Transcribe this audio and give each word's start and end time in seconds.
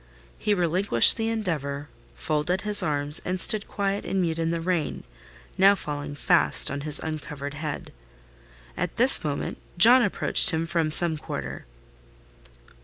He 0.39 0.55
relinquished 0.55 1.15
the 1.15 1.29
endeavour, 1.29 1.87
folded 2.15 2.61
his 2.61 2.81
arms, 2.81 3.21
and 3.23 3.39
stood 3.39 3.67
quiet 3.67 4.03
and 4.03 4.19
mute 4.19 4.39
in 4.39 4.49
the 4.49 4.59
rain, 4.59 5.03
now 5.59 5.75
falling 5.75 6.15
fast 6.15 6.71
on 6.71 6.81
his 6.81 6.97
uncovered 6.97 7.53
head. 7.53 7.93
At 8.75 8.95
this 8.97 9.23
moment 9.23 9.59
John 9.77 10.01
approached 10.01 10.49
him 10.49 10.65
from 10.65 10.91
some 10.91 11.19
quarter. 11.19 11.67